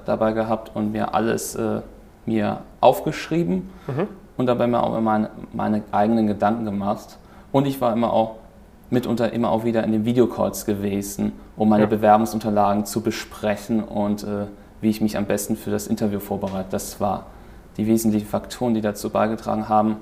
dabei 0.04 0.32
gehabt 0.32 0.72
und 0.74 0.92
mir 0.92 1.14
alles 1.14 1.54
äh, 1.54 1.80
mir 2.26 2.60
aufgeschrieben 2.80 3.70
mhm. 3.86 4.08
und 4.36 4.46
dabei 4.46 4.66
mir 4.66 4.82
auch 4.82 4.98
meine, 5.00 5.30
meine 5.52 5.82
eigenen 5.92 6.26
Gedanken 6.26 6.64
gemacht. 6.64 7.18
Und 7.52 7.66
ich 7.66 7.80
war 7.80 7.92
immer 7.92 8.12
auch 8.12 8.36
mitunter 8.90 9.32
immer 9.32 9.50
auch 9.50 9.64
wieder 9.64 9.84
in 9.84 9.92
den 9.92 10.04
Videocalls 10.04 10.66
gewesen, 10.66 11.32
um 11.56 11.68
meine 11.68 11.84
ja. 11.84 11.88
Bewerbungsunterlagen 11.88 12.86
zu 12.86 13.02
besprechen 13.02 13.82
und 13.82 14.22
äh, 14.22 14.46
wie 14.80 14.90
ich 14.90 15.00
mich 15.00 15.16
am 15.16 15.26
besten 15.26 15.56
für 15.56 15.70
das 15.70 15.86
Interview 15.86 16.20
vorbereite. 16.20 16.68
Das 16.70 17.00
war 17.00 17.26
die 17.76 17.86
wesentlichen 17.86 18.26
Faktoren, 18.26 18.74
die 18.74 18.80
dazu 18.80 19.10
beigetragen 19.10 19.68
haben, 19.68 19.96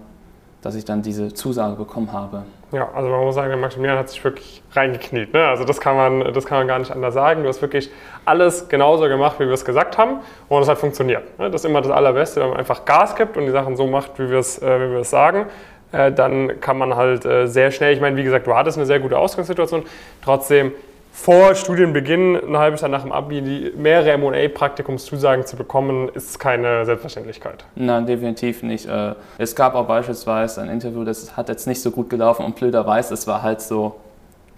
dass 0.61 0.75
ich 0.75 0.85
dann 0.85 1.03
diese 1.03 1.33
Zusage 1.33 1.77
bekommen 1.77 2.13
habe. 2.13 2.43
Ja, 2.73 2.91
also 2.95 3.11
man 3.11 3.21
muss 3.21 3.35
sagen, 3.35 3.51
der 3.51 3.59
Maximilian 3.59 3.99
hat 3.99 4.09
sich 4.09 4.25
wirklich 4.25 4.63
reingekniet. 4.73 5.35
Ne? 5.35 5.45
Also 5.47 5.65
das 5.65 5.79
kann, 5.79 5.95
man, 5.95 6.33
das 6.33 6.47
kann 6.47 6.57
man 6.57 6.67
gar 6.67 6.79
nicht 6.79 6.91
anders 6.91 7.13
sagen. 7.13 7.43
Du 7.43 7.49
hast 7.51 7.61
wirklich 7.61 7.91
alles 8.25 8.67
genauso 8.69 9.09
gemacht, 9.09 9.39
wie 9.39 9.47
wir 9.47 9.53
es 9.53 9.65
gesagt 9.65 9.99
haben 9.99 10.21
und 10.49 10.63
es 10.63 10.69
hat 10.69 10.79
funktioniert. 10.79 11.39
Ne? 11.39 11.51
Das 11.51 11.61
ist 11.61 11.69
immer 11.69 11.83
das 11.83 11.93
Allerbeste, 11.93 12.41
wenn 12.41 12.49
man 12.49 12.59
einfach 12.59 12.87
Gas 12.87 13.15
gibt 13.15 13.37
und 13.37 13.45
die 13.45 13.53
Sachen 13.53 13.77
so 13.77 13.87
macht, 13.87 14.19
wie 14.19 14.31
wir 14.31 14.39
es, 14.39 14.61
äh, 14.63 14.81
wie 14.81 14.91
wir 14.91 15.01
es 15.01 15.11
sagen. 15.11 15.47
Äh, 15.93 16.13
dann 16.13 16.61
kann 16.61 16.79
man 16.79 16.97
halt 16.97 17.27
äh, 17.27 17.47
sehr 17.47 17.71
schnell, 17.73 17.93
ich 17.93 18.01
meine, 18.01 18.17
wie 18.17 18.25
gesagt, 18.25 18.47
du 18.47 18.55
hattest 18.55 18.79
eine 18.79 18.87
sehr 18.87 19.01
gute 19.01 19.19
Ausgangssituation, 19.19 19.85
trotzdem 20.25 20.73
vor 21.15 21.55
Studienbeginn, 21.55 22.37
ein 22.37 22.57
halbes 22.57 22.81
Jahr 22.81 22.91
nach 22.91 23.03
dem 23.03 23.13
Abi, 23.13 23.43
die 23.43 23.73
mehrere 23.77 24.17
MA-Praktikumszusagen 24.17 25.45
zu 25.45 25.57
bekommen, 25.57 26.09
ist 26.09 26.41
keine 26.41 26.87
Selbstverständlichkeit. 26.87 27.67
Nein, 27.75 28.07
definitiv 28.07 28.63
nicht. 28.63 28.87
Äh, 28.87 29.15
es 29.37 29.55
gab 29.55 29.75
auch 29.75 29.87
beispielsweise 29.87 30.63
ein 30.63 30.71
Interview, 30.71 31.05
das 31.05 31.37
hat 31.37 31.51
jetzt 31.51 31.67
nicht 31.67 31.83
so 31.83 31.91
gut 31.91 32.09
gelaufen 32.09 32.47
und 32.47 32.57
blöderweise, 32.57 33.13
es 33.13 33.27
war 33.27 33.43
halt 33.43 33.61
so 33.61 34.01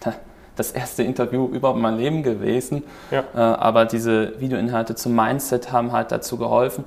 das 0.56 0.70
erste 0.70 1.02
Interview 1.02 1.48
überhaupt 1.48 1.76
in 1.76 1.82
meinem 1.82 1.98
Leben 1.98 2.22
gewesen. 2.22 2.84
Ja. 3.10 3.24
Äh, 3.34 3.38
aber 3.38 3.84
diese 3.84 4.40
Videoinhalte 4.40 4.94
zum 4.94 5.16
Mindset 5.16 5.72
haben 5.72 5.90
halt 5.90 6.12
dazu 6.12 6.38
geholfen, 6.38 6.84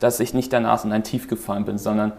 dass 0.00 0.20
ich 0.20 0.32
nicht 0.32 0.52
danach 0.54 0.86
in 0.86 0.92
ein 0.92 1.04
Tief 1.04 1.28
gefallen 1.28 1.66
bin, 1.66 1.76
sondern 1.76 2.12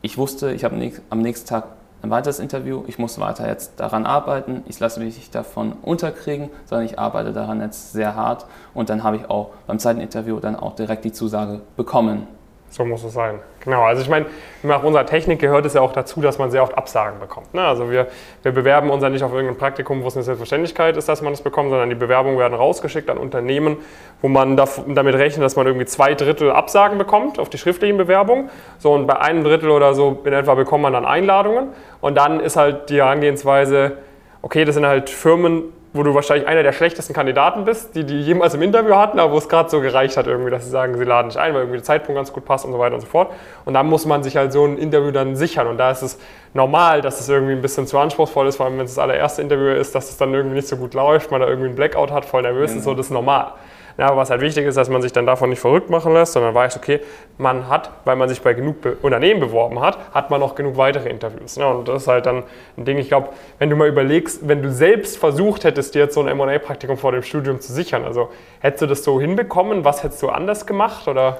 ich 0.00 0.16
wusste, 0.16 0.52
ich 0.52 0.64
habe 0.64 0.74
am 1.10 1.20
nächsten 1.20 1.46
Tag 1.46 1.64
ein 2.02 2.10
weiteres 2.10 2.38
Interview, 2.38 2.84
ich 2.86 2.98
muss 2.98 3.18
weiter 3.20 3.46
jetzt 3.46 3.78
daran 3.78 4.06
arbeiten, 4.06 4.62
ich 4.66 4.80
lasse 4.80 5.00
mich 5.00 5.16
nicht 5.16 5.34
davon 5.34 5.74
unterkriegen, 5.82 6.48
sondern 6.64 6.86
ich 6.86 6.98
arbeite 6.98 7.32
daran 7.32 7.60
jetzt 7.60 7.92
sehr 7.92 8.14
hart. 8.16 8.46
Und 8.74 8.88
dann 8.88 9.02
habe 9.02 9.16
ich 9.16 9.28
auch 9.28 9.50
beim 9.66 9.78
zweiten 9.78 10.00
Interview 10.00 10.40
dann 10.40 10.56
auch 10.56 10.74
direkt 10.74 11.04
die 11.04 11.12
Zusage 11.12 11.60
bekommen. 11.76 12.26
So 12.70 12.84
muss 12.84 13.02
es 13.02 13.12
sein. 13.12 13.40
Genau. 13.64 13.82
Also 13.82 14.00
ich 14.00 14.08
meine, 14.08 14.26
nach 14.62 14.84
unserer 14.84 15.04
Technik 15.04 15.40
gehört 15.40 15.66
es 15.66 15.74
ja 15.74 15.80
auch 15.80 15.92
dazu, 15.92 16.20
dass 16.20 16.38
man 16.38 16.52
sehr 16.52 16.62
oft 16.62 16.78
Absagen 16.78 17.18
bekommt. 17.18 17.52
Ne? 17.52 17.62
Also 17.62 17.90
wir, 17.90 18.06
wir 18.44 18.52
bewerben 18.52 18.90
uns 18.90 19.02
ja 19.02 19.10
nicht 19.10 19.24
auf 19.24 19.32
irgendein 19.32 19.58
Praktikum, 19.58 20.04
wo 20.04 20.06
es 20.06 20.14
eine 20.14 20.22
Selbstverständlichkeit 20.22 20.96
ist, 20.96 21.08
dass 21.08 21.20
man 21.20 21.32
es 21.32 21.42
bekommt, 21.42 21.70
sondern 21.70 21.88
die 21.88 21.96
Bewerbungen 21.96 22.38
werden 22.38 22.54
rausgeschickt 22.54 23.10
an 23.10 23.18
Unternehmen, 23.18 23.78
wo 24.22 24.28
man 24.28 24.56
damit 24.56 25.16
rechnet, 25.16 25.44
dass 25.44 25.56
man 25.56 25.66
irgendwie 25.66 25.86
zwei 25.86 26.14
Drittel 26.14 26.52
Absagen 26.52 26.96
bekommt 26.96 27.40
auf 27.40 27.50
die 27.50 27.58
schriftlichen 27.58 27.96
Bewerbungen. 27.96 28.50
So 28.78 28.92
und 28.92 29.08
bei 29.08 29.18
einem 29.18 29.42
Drittel 29.42 29.70
oder 29.70 29.92
so 29.94 30.20
in 30.24 30.32
etwa 30.32 30.54
bekommt 30.54 30.84
man 30.84 30.92
dann 30.92 31.04
Einladungen. 31.04 31.70
Und 32.00 32.16
dann 32.16 32.38
ist 32.38 32.56
halt 32.56 32.88
die 32.88 32.98
Herangehensweise, 32.98 33.98
okay, 34.42 34.64
das 34.64 34.76
sind 34.76 34.86
halt 34.86 35.10
Firmen, 35.10 35.64
wo 35.92 36.04
du 36.04 36.14
wahrscheinlich 36.14 36.46
einer 36.46 36.62
der 36.62 36.72
schlechtesten 36.72 37.12
Kandidaten 37.12 37.64
bist, 37.64 37.96
die 37.96 38.04
die 38.04 38.20
jemals 38.20 38.54
im 38.54 38.62
Interview 38.62 38.94
hatten, 38.94 39.18
aber 39.18 39.32
wo 39.32 39.38
es 39.38 39.48
gerade 39.48 39.68
so 39.68 39.80
gereicht 39.80 40.16
hat, 40.16 40.28
irgendwie, 40.28 40.50
dass 40.50 40.64
sie 40.64 40.70
sagen, 40.70 40.96
sie 40.96 41.04
laden 41.04 41.30
dich 41.30 41.38
ein, 41.38 41.52
weil 41.52 41.62
irgendwie 41.62 41.78
der 41.78 41.84
Zeitpunkt 41.84 42.16
ganz 42.16 42.32
gut 42.32 42.44
passt 42.44 42.64
und 42.64 42.72
so 42.72 42.78
weiter 42.78 42.94
und 42.94 43.00
so 43.00 43.08
fort. 43.08 43.32
Und 43.64 43.74
dann 43.74 43.88
muss 43.88 44.06
man 44.06 44.22
sich 44.22 44.36
halt 44.36 44.52
so 44.52 44.64
ein 44.64 44.78
Interview 44.78 45.10
dann 45.10 45.34
sichern. 45.34 45.66
Und 45.66 45.78
da 45.78 45.90
ist 45.90 46.02
es 46.02 46.18
normal, 46.54 47.00
dass 47.00 47.20
es 47.20 47.28
irgendwie 47.28 47.54
ein 47.54 47.62
bisschen 47.62 47.88
zu 47.88 47.98
anspruchsvoll 47.98 48.46
ist, 48.46 48.56
vor 48.56 48.66
allem 48.66 48.78
wenn 48.78 48.84
es 48.84 48.94
das 48.94 49.02
allererste 49.02 49.42
Interview 49.42 49.72
ist, 49.72 49.92
dass 49.94 50.10
es 50.10 50.16
dann 50.16 50.32
irgendwie 50.32 50.56
nicht 50.56 50.68
so 50.68 50.76
gut 50.76 50.94
läuft, 50.94 51.32
man 51.32 51.40
da 51.40 51.48
irgendwie 51.48 51.66
einen 51.66 51.76
Blackout 51.76 52.12
hat, 52.12 52.24
voll 52.24 52.42
nervös 52.42 52.70
mhm. 52.70 52.78
ist, 52.78 52.84
so, 52.84 52.94
das 52.94 53.06
ist 53.06 53.12
normal. 53.12 53.54
Ja, 53.98 54.06
aber 54.06 54.18
was 54.18 54.30
halt 54.30 54.40
wichtig 54.40 54.66
ist, 54.66 54.76
dass 54.76 54.88
man 54.88 55.02
sich 55.02 55.12
dann 55.12 55.26
davon 55.26 55.50
nicht 55.50 55.60
verrückt 55.60 55.90
machen 55.90 56.12
lässt, 56.12 56.32
sondern 56.32 56.54
weiß, 56.54 56.76
okay, 56.76 57.00
man 57.38 57.68
hat, 57.68 57.90
weil 58.04 58.16
man 58.16 58.28
sich 58.28 58.42
bei 58.42 58.54
genug 58.54 58.80
Be 58.80 58.96
Unternehmen 59.02 59.40
beworben 59.40 59.80
hat, 59.80 59.98
hat 60.12 60.30
man 60.30 60.40
noch 60.40 60.54
genug 60.54 60.76
weitere 60.76 61.08
Interviews. 61.08 61.56
Ne? 61.56 61.66
Und 61.66 61.88
das 61.88 62.02
ist 62.02 62.08
halt 62.08 62.26
dann 62.26 62.44
ein 62.76 62.84
Ding, 62.84 62.98
ich 62.98 63.08
glaube, 63.08 63.28
wenn 63.58 63.70
du 63.70 63.76
mal 63.76 63.88
überlegst, 63.88 64.46
wenn 64.48 64.62
du 64.62 64.70
selbst 64.70 65.18
versucht 65.18 65.64
hättest, 65.64 65.94
dir 65.94 66.00
jetzt 66.00 66.14
so 66.14 66.20
ein 66.20 66.28
M&A-Praktikum 66.28 66.96
vor 66.96 67.12
dem 67.12 67.22
Studium 67.22 67.60
zu 67.60 67.72
sichern, 67.72 68.04
also 68.04 68.30
hättest 68.60 68.82
du 68.82 68.86
das 68.86 69.04
so 69.04 69.20
hinbekommen, 69.20 69.84
was 69.84 70.02
hättest 70.02 70.22
du 70.22 70.28
anders 70.28 70.66
gemacht 70.66 71.08
oder? 71.08 71.38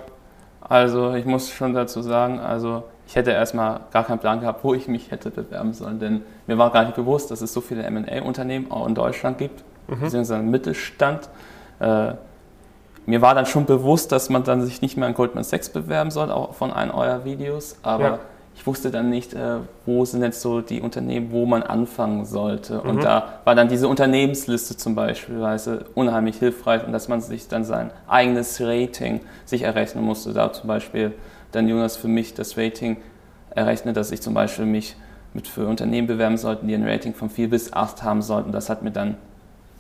Also 0.60 1.14
ich 1.14 1.24
muss 1.24 1.50
schon 1.50 1.74
dazu 1.74 2.00
sagen, 2.02 2.38
also 2.38 2.84
ich 3.10 3.16
hätte 3.16 3.32
erstmal 3.32 3.80
gar 3.90 4.04
keinen 4.04 4.20
Plan 4.20 4.40
gehabt, 4.40 4.62
wo 4.62 4.72
ich 4.72 4.86
mich 4.86 5.10
hätte 5.10 5.30
bewerben 5.30 5.72
sollen, 5.72 5.98
denn 5.98 6.22
mir 6.46 6.58
war 6.58 6.70
gar 6.70 6.84
nicht 6.84 6.94
bewusst, 6.94 7.32
dass 7.32 7.40
es 7.40 7.52
so 7.52 7.60
viele 7.60 7.82
M&A-Unternehmen 7.82 8.70
auch 8.70 8.86
in 8.86 8.94
Deutschland 8.94 9.36
gibt, 9.38 9.64
mhm. 9.88 10.00
beziehungsweise 10.00 10.42
Mittelstand. 10.42 11.28
Äh, 11.80 12.12
mir 13.06 13.22
war 13.22 13.34
dann 13.34 13.46
schon 13.46 13.66
bewusst, 13.66 14.12
dass 14.12 14.30
man 14.30 14.44
dann 14.44 14.62
sich 14.62 14.82
nicht 14.82 14.96
mehr 14.96 15.08
an 15.08 15.14
Goldman 15.14 15.44
Sachs 15.44 15.68
bewerben 15.68 16.10
soll, 16.10 16.30
auch 16.30 16.54
von 16.54 16.72
einem 16.72 16.92
eurer 16.92 17.24
Videos, 17.24 17.76
aber 17.82 18.04
ja. 18.04 18.18
ich 18.54 18.66
wusste 18.66 18.90
dann 18.90 19.10
nicht, 19.10 19.34
äh, 19.34 19.56
wo 19.86 20.04
sind 20.04 20.22
jetzt 20.22 20.40
so 20.40 20.60
die 20.60 20.80
Unternehmen, 20.80 21.32
wo 21.32 21.46
man 21.46 21.62
anfangen 21.62 22.24
sollte. 22.24 22.74
Mhm. 22.82 22.90
Und 22.90 23.04
da 23.04 23.40
war 23.44 23.54
dann 23.54 23.68
diese 23.68 23.88
Unternehmensliste 23.88 24.76
zum 24.76 24.94
Beispiel 24.94 25.42
unheimlich 25.94 26.36
hilfreich 26.36 26.84
und 26.86 26.92
dass 26.92 27.08
man 27.08 27.20
sich 27.20 27.48
dann 27.48 27.64
sein 27.64 27.90
eigenes 28.06 28.60
Rating 28.60 29.20
sich 29.44 29.62
errechnen 29.62 30.04
musste. 30.04 30.32
Da 30.32 30.52
zum 30.52 30.68
Beispiel 30.68 31.12
dann 31.52 31.68
Jonas 31.68 31.96
für 31.96 32.08
mich 32.08 32.34
das 32.34 32.56
Rating 32.56 32.98
errechnet, 33.50 33.96
dass 33.96 34.12
ich 34.12 34.20
zum 34.22 34.34
Beispiel 34.34 34.66
mich 34.66 34.96
mit 35.32 35.48
für 35.48 35.66
Unternehmen 35.66 36.06
bewerben 36.06 36.36
sollte, 36.36 36.66
die 36.66 36.74
ein 36.74 36.86
Rating 36.86 37.14
von 37.14 37.30
4 37.30 37.50
bis 37.50 37.72
8 37.72 38.02
haben 38.02 38.22
sollten. 38.22 38.52
Das 38.52 38.68
hat 38.68 38.82
mir 38.82 38.90
dann 38.90 39.16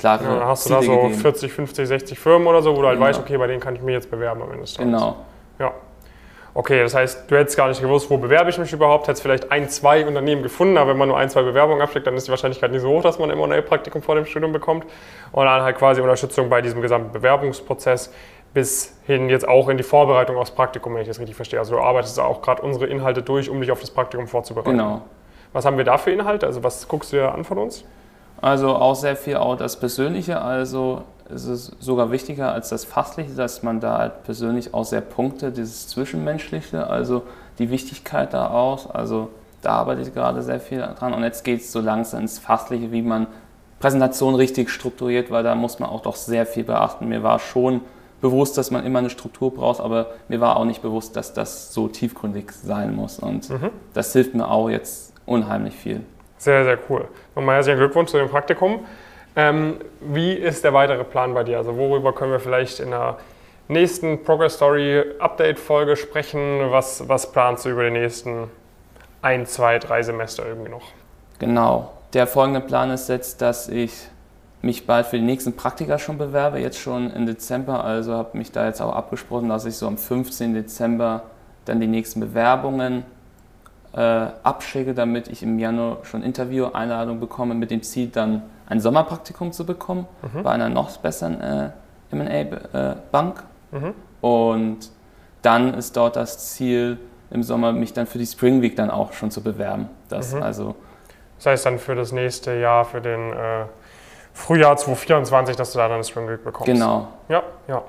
klare 0.00 0.24
ja, 0.24 0.46
Hast 0.46 0.66
du 0.66 0.70
da 0.70 0.82
so 0.82 0.96
gegeben. 0.96 1.14
40, 1.14 1.52
50, 1.52 1.88
60 1.88 2.18
Firmen 2.18 2.48
oder 2.48 2.62
so, 2.62 2.76
wo 2.76 2.80
du 2.80 2.88
halt 2.88 2.96
genau. 2.96 3.08
weißt, 3.08 3.20
okay, 3.20 3.36
bei 3.36 3.46
denen 3.46 3.60
kann 3.60 3.76
ich 3.76 3.82
mich 3.82 3.92
jetzt 3.92 4.10
bewerben 4.10 4.42
am 4.42 4.50
Ende 4.50 4.62
des 4.62 4.74
Tages. 4.74 4.90
Genau. 4.90 5.16
Ja. 5.58 5.72
Okay, 6.52 6.82
das 6.82 6.94
heißt, 6.94 7.30
du 7.30 7.36
hättest 7.36 7.56
gar 7.56 7.68
nicht 7.68 7.80
gewusst, 7.80 8.10
wo 8.10 8.16
bewerbe 8.16 8.50
ich 8.50 8.58
mich 8.58 8.72
überhaupt, 8.72 9.06
hättest 9.06 9.22
vielleicht 9.22 9.52
ein, 9.52 9.68
zwei 9.68 10.04
Unternehmen 10.04 10.42
gefunden, 10.42 10.78
aber 10.78 10.90
wenn 10.90 10.98
man 10.98 11.08
nur 11.08 11.16
ein, 11.16 11.30
zwei 11.30 11.42
Bewerbungen 11.42 11.80
abschickt, 11.80 12.08
dann 12.08 12.14
ist 12.14 12.26
die 12.26 12.30
Wahrscheinlichkeit 12.30 12.72
nicht 12.72 12.80
so 12.80 12.88
hoch, 12.88 13.02
dass 13.02 13.20
man 13.20 13.30
immer 13.30 13.48
ein 13.48 13.64
Praktikum 13.64 14.02
vor 14.02 14.16
dem 14.16 14.26
Studium 14.26 14.52
bekommt. 14.52 14.84
Und 15.30 15.44
dann 15.44 15.62
halt 15.62 15.78
quasi 15.78 16.00
Unterstützung 16.00 16.48
bei 16.48 16.60
diesem 16.60 16.82
gesamten 16.82 17.12
Bewerbungsprozess 17.12 18.12
bis 18.52 18.98
hin 19.06 19.28
jetzt 19.28 19.46
auch 19.46 19.68
in 19.68 19.76
die 19.76 19.84
Vorbereitung 19.84 20.36
aufs 20.36 20.50
Praktikum, 20.50 20.94
wenn 20.94 21.02
ich 21.02 21.08
das 21.08 21.20
richtig 21.20 21.36
verstehe. 21.36 21.60
Also 21.60 21.76
du 21.76 21.80
arbeitest 21.80 22.18
auch 22.18 22.42
gerade 22.42 22.62
unsere 22.62 22.86
Inhalte 22.86 23.22
durch, 23.22 23.48
um 23.48 23.60
dich 23.60 23.70
auf 23.70 23.80
das 23.80 23.92
Praktikum 23.92 24.26
vorzubereiten. 24.26 24.76
Genau. 24.76 25.02
Was 25.52 25.64
haben 25.64 25.76
wir 25.76 25.84
da 25.84 25.98
für 25.98 26.10
Inhalte? 26.10 26.46
Also 26.46 26.64
was 26.64 26.88
guckst 26.88 27.12
du 27.12 27.16
dir 27.18 27.32
an 27.32 27.44
von 27.44 27.58
uns? 27.58 27.84
Also 28.40 28.74
auch 28.74 28.94
sehr 28.94 29.16
viel 29.16 29.36
auch 29.36 29.56
das 29.56 29.78
Persönliche. 29.78 30.40
Also 30.40 31.02
ist 31.28 31.46
es 31.46 31.72
sogar 31.78 32.10
wichtiger 32.10 32.52
als 32.52 32.70
das 32.70 32.84
Fachliche, 32.84 33.34
dass 33.34 33.62
man 33.62 33.80
da 33.80 33.98
halt 33.98 34.24
persönlich 34.24 34.74
auch 34.74 34.84
sehr 34.84 35.00
punkte, 35.00 35.52
dieses 35.52 35.88
Zwischenmenschliche, 35.88 36.86
also 36.86 37.22
die 37.58 37.70
Wichtigkeit 37.70 38.32
da 38.34 38.50
auch. 38.50 38.94
Also 38.94 39.30
da 39.62 39.72
arbeite 39.72 40.02
ich 40.02 40.14
gerade 40.14 40.42
sehr 40.42 40.60
viel 40.60 40.80
dran. 40.98 41.12
Und 41.12 41.22
jetzt 41.22 41.44
geht 41.44 41.60
es 41.60 41.72
so 41.72 41.80
langsam 41.80 42.22
ins 42.22 42.38
Fachliche, 42.38 42.92
wie 42.92 43.02
man 43.02 43.26
Präsentation 43.78 44.34
richtig 44.34 44.70
strukturiert, 44.70 45.30
weil 45.30 45.42
da 45.42 45.54
muss 45.54 45.78
man 45.78 45.88
auch 45.88 46.02
doch 46.02 46.16
sehr 46.16 46.46
viel 46.46 46.64
beachten. 46.64 47.08
Mir 47.08 47.22
war 47.22 47.38
schon 47.38 47.80
bewusst, 48.20 48.58
dass 48.58 48.70
man 48.70 48.84
immer 48.84 48.98
eine 48.98 49.10
Struktur 49.10 49.54
braucht, 49.54 49.80
aber 49.80 50.08
mir 50.28 50.40
war 50.40 50.56
auch 50.56 50.66
nicht 50.66 50.82
bewusst, 50.82 51.16
dass 51.16 51.32
das 51.32 51.72
so 51.72 51.88
tiefgründig 51.88 52.52
sein 52.52 52.94
muss. 52.94 53.18
Und 53.18 53.48
mhm. 53.48 53.70
das 53.94 54.12
hilft 54.12 54.34
mir 54.34 54.48
auch 54.48 54.68
jetzt 54.68 55.14
unheimlich 55.24 55.74
viel. 55.74 56.02
Sehr, 56.40 56.64
sehr 56.64 56.78
cool. 56.88 57.06
Nochmal 57.36 57.56
herzlichen 57.56 57.78
Glückwunsch 57.78 58.10
zu 58.10 58.16
dem 58.16 58.30
Praktikum. 58.30 58.86
Ähm, 59.36 59.76
wie 60.00 60.32
ist 60.32 60.64
der 60.64 60.72
weitere 60.72 61.04
Plan 61.04 61.34
bei 61.34 61.44
dir? 61.44 61.58
Also 61.58 61.76
worüber 61.76 62.14
können 62.14 62.32
wir 62.32 62.40
vielleicht 62.40 62.80
in 62.80 62.92
der 62.92 63.18
nächsten 63.68 64.24
Progress 64.24 64.54
Story 64.54 65.04
Update 65.18 65.58
Folge 65.58 65.96
sprechen? 65.96 66.70
Was, 66.70 67.06
was 67.06 67.30
planst 67.30 67.66
du 67.66 67.68
über 67.68 67.84
die 67.84 67.90
nächsten 67.90 68.50
ein, 69.20 69.44
zwei, 69.44 69.78
drei 69.78 70.02
Semester 70.02 70.46
irgendwie 70.46 70.70
noch? 70.70 70.84
Genau. 71.38 71.92
Der 72.14 72.26
folgende 72.26 72.62
Plan 72.62 72.90
ist 72.90 73.10
jetzt, 73.10 73.42
dass 73.42 73.68
ich 73.68 73.92
mich 74.62 74.86
bald 74.86 75.08
für 75.08 75.18
die 75.18 75.24
nächsten 75.24 75.54
Praktika 75.56 75.98
schon 75.98 76.16
bewerbe, 76.16 76.58
jetzt 76.58 76.78
schon 76.78 77.12
im 77.12 77.26
Dezember. 77.26 77.84
Also 77.84 78.14
habe 78.14 78.38
mich 78.38 78.50
da 78.50 78.64
jetzt 78.64 78.80
auch 78.80 78.96
abgesprochen, 78.96 79.50
dass 79.50 79.66
ich 79.66 79.76
so 79.76 79.86
am 79.86 79.98
15. 79.98 80.54
Dezember 80.54 81.24
dann 81.66 81.80
die 81.80 81.86
nächsten 81.86 82.18
Bewerbungen 82.18 83.04
äh, 83.92 84.00
abschicke, 84.42 84.94
damit 84.94 85.28
ich 85.28 85.42
im 85.42 85.58
Januar 85.58 85.98
schon 86.04 86.22
Interview-Einladung 86.22 87.20
bekomme, 87.20 87.54
mit 87.54 87.70
dem 87.70 87.82
Ziel 87.82 88.08
dann 88.08 88.42
ein 88.66 88.80
Sommerpraktikum 88.80 89.52
zu 89.52 89.66
bekommen 89.66 90.06
mhm. 90.22 90.42
bei 90.42 90.52
einer 90.52 90.68
noch 90.68 90.96
besseren 90.98 91.40
äh, 91.40 91.70
MA-Bank. 92.14 93.44
Äh, 93.72 93.76
mhm. 93.76 93.94
Und 94.20 94.90
dann 95.42 95.74
ist 95.74 95.96
dort 95.96 96.16
das 96.16 96.52
Ziel, 96.52 96.98
im 97.30 97.42
Sommer 97.42 97.72
mich 97.72 97.92
dann 97.92 98.06
für 98.06 98.18
die 98.18 98.26
Spring 98.26 98.60
Week 98.60 98.76
dann 98.76 98.90
auch 98.90 99.12
schon 99.12 99.30
zu 99.30 99.42
bewerben. 99.42 99.88
Das, 100.08 100.34
mhm. 100.34 100.42
also, 100.42 100.74
das 101.36 101.46
heißt 101.46 101.66
dann 101.66 101.78
für 101.78 101.94
das 101.94 102.12
nächste 102.12 102.54
Jahr, 102.54 102.84
für 102.84 103.00
den 103.00 103.32
äh, 103.32 103.64
Frühjahr 104.32 104.76
2024, 104.76 105.56
dass 105.56 105.72
du 105.72 105.78
da 105.78 105.84
dann 105.84 105.96
eine 105.96 106.04
Spring 106.04 106.28
Week 106.28 106.42
bekommst. 106.44 106.66
Genau. 106.66 107.08
Ja, 107.28 107.42
ja. 107.68 107.82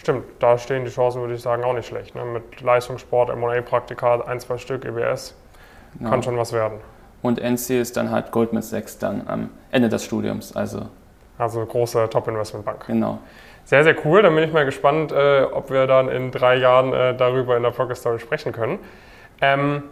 Stimmt, 0.00 0.24
da 0.38 0.56
stehen 0.56 0.86
die 0.86 0.90
Chancen, 0.90 1.20
würde 1.20 1.34
ich 1.34 1.42
sagen, 1.42 1.62
auch 1.62 1.74
nicht 1.74 1.86
schlecht. 1.86 2.14
Ne? 2.14 2.24
Mit 2.24 2.62
Leistungssport, 2.62 3.36
MA-Praktika, 3.36 4.22
ein, 4.22 4.40
zwei 4.40 4.56
Stück, 4.56 4.86
EBS, 4.86 5.34
genau. 5.98 6.08
kann 6.08 6.22
schon 6.22 6.38
was 6.38 6.54
werden. 6.54 6.78
Und 7.20 7.38
NC 7.38 7.78
ist 7.82 7.98
dann 7.98 8.10
halt 8.10 8.30
Goldman 8.30 8.62
Sachs 8.62 8.96
dann 8.96 9.28
am 9.28 9.50
Ende 9.70 9.90
des 9.90 10.02
Studiums. 10.06 10.56
Also, 10.56 10.86
also 11.36 11.66
große 11.66 12.08
Top-Investment-Bank. 12.08 12.86
Genau. 12.86 13.18
Sehr, 13.66 13.84
sehr 13.84 13.94
cool. 14.06 14.22
Dann 14.22 14.34
bin 14.34 14.44
ich 14.44 14.54
mal 14.54 14.64
gespannt, 14.64 15.12
äh, 15.12 15.42
ob 15.42 15.70
wir 15.70 15.86
dann 15.86 16.08
in 16.08 16.30
drei 16.30 16.56
Jahren 16.56 16.94
äh, 16.94 17.14
darüber 17.14 17.58
in 17.58 17.62
der 17.62 17.70
Progress 17.70 18.00
Story 18.00 18.20
sprechen 18.20 18.52
können. 18.52 18.78
Ähm, 19.42 19.82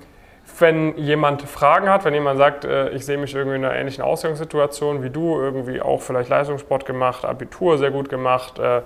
wenn 0.58 0.96
jemand 0.96 1.42
Fragen 1.42 1.90
hat, 1.90 2.06
wenn 2.06 2.14
jemand 2.14 2.38
sagt, 2.38 2.64
äh, 2.64 2.88
ich 2.92 3.04
sehe 3.04 3.18
mich 3.18 3.34
irgendwie 3.34 3.56
in 3.56 3.64
einer 3.66 3.76
ähnlichen 3.76 4.02
Ausgangssituation 4.02 5.02
wie 5.02 5.10
du, 5.10 5.38
irgendwie 5.38 5.82
auch 5.82 6.00
vielleicht 6.00 6.30
Leistungssport 6.30 6.86
gemacht, 6.86 7.26
Abitur 7.26 7.76
sehr 7.76 7.90
gut 7.90 8.08
gemacht, 8.08 8.58
äh, 8.58 8.80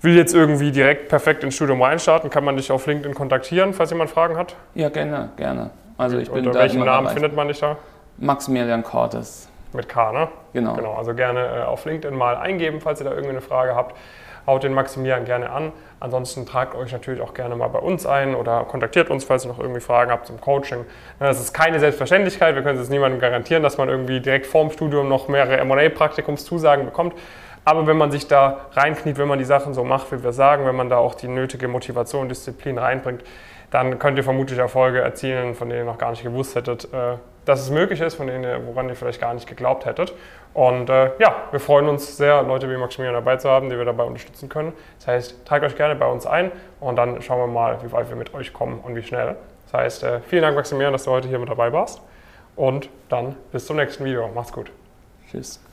will 0.00 0.16
jetzt 0.16 0.34
irgendwie 0.34 0.70
direkt 0.70 1.08
perfekt 1.08 1.44
ins 1.44 1.54
Studium 1.56 1.82
reinstarten, 1.82 2.30
kann 2.30 2.44
man 2.44 2.56
dich 2.56 2.70
auf 2.70 2.86
LinkedIn 2.86 3.14
kontaktieren, 3.14 3.72
falls 3.74 3.90
jemand 3.90 4.10
Fragen 4.10 4.36
hat? 4.36 4.54
Ja, 4.74 4.88
gerne, 4.88 5.30
gerne. 5.36 5.70
Also 5.96 6.18
ich 6.18 6.30
bin 6.30 6.46
Unter 6.46 6.60
welchem 6.60 6.80
Namen 6.80 7.06
erreicht. 7.06 7.14
findet 7.14 7.34
man 7.34 7.48
dich 7.48 7.58
da? 7.58 7.76
Maximilian 8.18 8.82
Cortes. 8.82 9.48
Mit 9.72 9.88
K, 9.88 10.12
ne? 10.12 10.28
Genau. 10.52 10.74
Genau, 10.74 10.94
also 10.94 11.14
gerne 11.14 11.40
äh, 11.40 11.62
auf 11.64 11.84
LinkedIn 11.84 12.16
mal 12.16 12.36
eingeben, 12.36 12.80
falls 12.80 13.00
ihr 13.00 13.04
da 13.04 13.10
irgendwie 13.10 13.30
eine 13.30 13.40
Frage 13.40 13.74
habt. 13.74 13.94
Haut 14.46 14.62
den 14.62 14.72
Maximilian 14.72 15.26
gerne 15.26 15.50
an. 15.50 15.72
Ansonsten 16.00 16.46
tragt 16.46 16.74
euch 16.74 16.90
natürlich 16.90 17.20
auch 17.20 17.34
gerne 17.34 17.54
mal 17.54 17.68
bei 17.68 17.80
uns 17.80 18.06
ein 18.06 18.34
oder 18.34 18.64
kontaktiert 18.64 19.10
uns, 19.10 19.24
falls 19.24 19.44
ihr 19.44 19.48
noch 19.48 19.58
irgendwie 19.58 19.80
Fragen 19.80 20.10
habt 20.10 20.26
zum 20.26 20.40
Coaching. 20.40 20.86
Das 21.18 21.38
ist 21.38 21.52
keine 21.52 21.80
Selbstverständlichkeit. 21.80 22.54
Wir 22.54 22.62
können 22.62 22.78
es 22.78 22.88
niemandem 22.88 23.20
garantieren, 23.20 23.62
dass 23.62 23.76
man 23.76 23.90
irgendwie 23.90 24.20
direkt 24.20 24.46
vorm 24.46 24.70
Studium 24.70 25.08
noch 25.08 25.28
mehrere 25.28 25.58
M&A-Praktikumszusagen 25.58 26.86
bekommt. 26.86 27.12
Aber 27.64 27.86
wenn 27.86 27.96
man 27.96 28.10
sich 28.10 28.26
da 28.28 28.66
reinkniet, 28.72 29.18
wenn 29.18 29.28
man 29.28 29.38
die 29.38 29.44
Sachen 29.44 29.74
so 29.74 29.84
macht, 29.84 30.10
wie 30.12 30.22
wir 30.22 30.32
sagen, 30.32 30.64
wenn 30.66 30.76
man 30.76 30.88
da 30.88 30.98
auch 30.98 31.14
die 31.14 31.28
nötige 31.28 31.68
Motivation, 31.68 32.22
und 32.22 32.28
Disziplin 32.28 32.78
reinbringt, 32.78 33.24
dann 33.70 33.98
könnt 33.98 34.16
ihr 34.16 34.24
vermutlich 34.24 34.58
Erfolge 34.58 35.00
erzielen, 35.00 35.54
von 35.54 35.68
denen 35.68 35.82
ihr 35.82 35.84
noch 35.84 35.98
gar 35.98 36.10
nicht 36.10 36.22
gewusst 36.22 36.54
hättet, 36.54 36.84
äh, 36.92 37.16
dass 37.44 37.60
es 37.60 37.70
möglich 37.70 38.00
ist, 38.00 38.14
von 38.14 38.26
denen 38.26 38.44
ihr, 38.44 38.66
woran 38.66 38.88
ihr 38.88 38.94
vielleicht 38.94 39.20
gar 39.20 39.34
nicht 39.34 39.46
geglaubt 39.46 39.86
hättet. 39.86 40.14
Und 40.54 40.90
äh, 40.90 41.10
ja, 41.18 41.36
wir 41.50 41.60
freuen 41.60 41.86
uns 41.88 42.16
sehr, 42.16 42.42
Leute 42.42 42.70
wie 42.70 42.76
Maximilian 42.76 43.14
dabei 43.14 43.36
zu 43.36 43.50
haben, 43.50 43.68
die 43.68 43.76
wir 43.76 43.84
dabei 43.84 44.04
unterstützen 44.04 44.48
können. 44.48 44.72
Das 44.98 45.08
heißt, 45.08 45.46
tragt 45.46 45.64
euch 45.64 45.76
gerne 45.76 45.94
bei 45.94 46.06
uns 46.06 46.26
ein 46.26 46.50
und 46.80 46.96
dann 46.96 47.20
schauen 47.22 47.40
wir 47.40 47.46
mal, 47.46 47.78
wie 47.82 47.92
weit 47.92 48.08
wir 48.08 48.16
mit 48.16 48.34
euch 48.34 48.52
kommen 48.52 48.80
und 48.80 48.96
wie 48.96 49.02
schnell. 49.02 49.36
Das 49.70 49.80
heißt, 49.80 50.04
äh, 50.04 50.20
vielen 50.20 50.42
Dank, 50.42 50.56
Maximilian, 50.56 50.92
dass 50.92 51.04
du 51.04 51.10
heute 51.10 51.28
hier 51.28 51.38
mit 51.38 51.48
dabei 51.48 51.72
warst. 51.72 52.00
Und 52.56 52.88
dann 53.08 53.36
bis 53.52 53.66
zum 53.66 53.76
nächsten 53.76 54.04
Video. 54.04 54.28
Macht's 54.34 54.52
gut. 54.52 54.70
Tschüss. 55.30 55.60